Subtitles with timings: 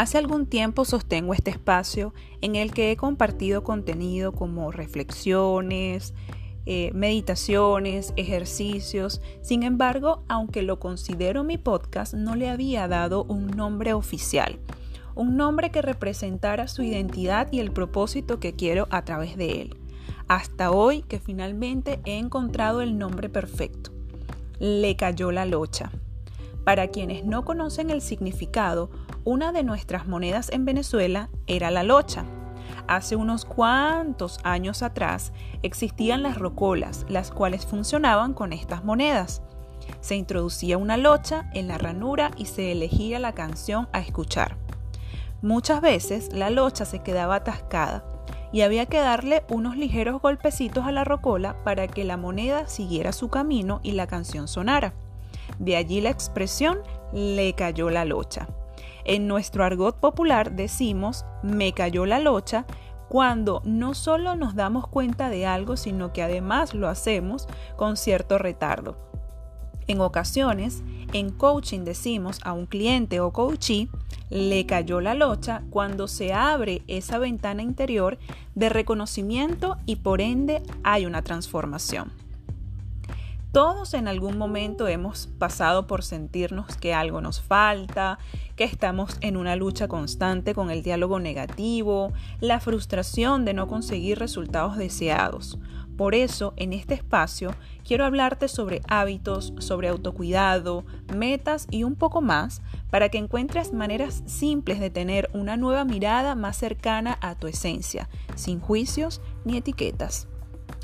[0.00, 6.14] Hace algún tiempo sostengo este espacio en el que he compartido contenido como reflexiones,
[6.64, 9.20] eh, meditaciones, ejercicios.
[9.42, 14.58] Sin embargo, aunque lo considero mi podcast, no le había dado un nombre oficial,
[15.14, 19.76] un nombre que representara su identidad y el propósito que quiero a través de él.
[20.28, 23.90] Hasta hoy que finalmente he encontrado el nombre perfecto.
[24.60, 25.92] Le cayó la locha.
[26.64, 28.90] Para quienes no conocen el significado,
[29.30, 32.24] una de nuestras monedas en Venezuela era la locha.
[32.88, 39.40] Hace unos cuantos años atrás existían las rocolas, las cuales funcionaban con estas monedas.
[40.00, 44.56] Se introducía una locha en la ranura y se elegía la canción a escuchar.
[45.42, 48.04] Muchas veces la locha se quedaba atascada
[48.50, 53.12] y había que darle unos ligeros golpecitos a la rocola para que la moneda siguiera
[53.12, 54.92] su camino y la canción sonara.
[55.60, 56.80] De allí la expresión
[57.12, 58.48] le cayó la locha.
[59.04, 62.66] En nuestro argot popular decimos me cayó la locha
[63.08, 68.38] cuando no solo nos damos cuenta de algo, sino que además lo hacemos con cierto
[68.38, 69.10] retardo.
[69.88, 73.88] En ocasiones, en coaching decimos a un cliente o coachee,
[74.28, 78.16] le cayó la locha cuando se abre esa ventana interior
[78.54, 82.12] de reconocimiento y por ende hay una transformación.
[83.52, 88.20] Todos en algún momento hemos pasado por sentirnos que algo nos falta,
[88.54, 94.20] que estamos en una lucha constante con el diálogo negativo, la frustración de no conseguir
[94.20, 95.58] resultados deseados.
[95.96, 97.50] Por eso, en este espacio,
[97.84, 104.22] quiero hablarte sobre hábitos, sobre autocuidado, metas y un poco más para que encuentres maneras
[104.26, 110.28] simples de tener una nueva mirada más cercana a tu esencia, sin juicios ni etiquetas.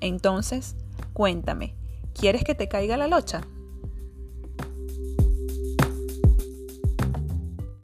[0.00, 0.76] Entonces,
[1.14, 1.79] cuéntame,
[2.14, 3.42] ¿Quieres que te caiga la locha?